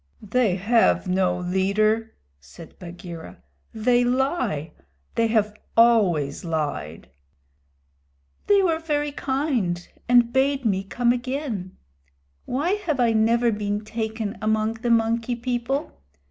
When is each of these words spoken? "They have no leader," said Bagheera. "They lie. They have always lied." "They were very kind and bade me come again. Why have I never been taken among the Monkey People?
"They 0.23 0.55
have 0.55 1.07
no 1.07 1.37
leader," 1.37 2.15
said 2.39 2.79
Bagheera. 2.79 3.37
"They 3.71 4.03
lie. 4.03 4.71
They 5.13 5.27
have 5.27 5.53
always 5.77 6.43
lied." 6.43 7.07
"They 8.47 8.63
were 8.63 8.79
very 8.79 9.11
kind 9.11 9.87
and 10.09 10.33
bade 10.33 10.65
me 10.65 10.83
come 10.85 11.11
again. 11.13 11.77
Why 12.45 12.71
have 12.87 12.99
I 12.99 13.13
never 13.13 13.51
been 13.51 13.85
taken 13.85 14.39
among 14.41 14.73
the 14.81 14.89
Monkey 14.89 15.35
People? 15.35 16.01